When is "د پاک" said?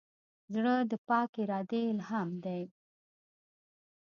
0.91-1.31